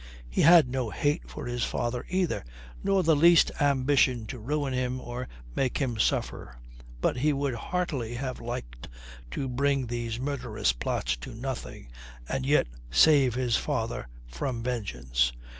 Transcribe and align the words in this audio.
He 0.27 0.41
had 0.41 0.67
no 0.67 0.89
hate 0.89 1.29
for 1.29 1.45
his 1.45 1.63
father 1.63 2.07
either, 2.09 2.43
not 2.83 3.05
the 3.05 3.15
least 3.15 3.51
ambition 3.61 4.25
to 4.25 4.39
ruin 4.39 4.73
him 4.73 4.99
or 4.99 5.27
make 5.55 5.77
him 5.77 5.99
suffer. 5.99 6.57
But 7.01 7.17
he 7.17 7.31
would 7.33 7.53
heartily 7.53 8.15
have 8.15 8.39
liked 8.41 8.87
to 9.29 9.47
bring 9.47 9.85
these 9.85 10.19
murderous 10.19 10.73
plots 10.73 11.15
to 11.17 11.35
nothing 11.35 11.91
and 12.27 12.47
yet 12.47 12.65
save 12.89 13.35
his 13.35 13.57
father 13.57 14.07
from 14.25 14.63
vengeance. 14.63 15.33